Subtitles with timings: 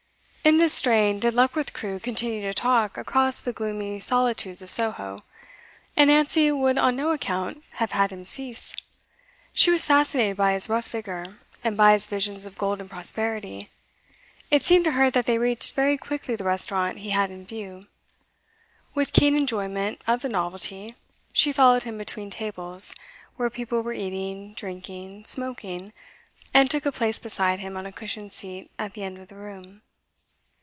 [0.43, 5.23] In this strain did Luckworth Crewe continue to talk across the gloomy solitudes of Soho.
[5.95, 8.73] And Nancy would on no account have had him cease.
[9.53, 13.69] She was fascinated by his rough vigour and by his visions of golden prosperity.
[14.49, 17.85] It seemed to her that they reached very quickly the restaurant he had in view.
[18.95, 20.95] With keen enjoyment of the novelty,
[21.31, 22.95] she followed him between tables
[23.35, 25.93] where people were eating, drinking, smoking,
[26.51, 29.35] and took a place beside him on a cushioned seat at the end of the
[29.35, 29.83] room.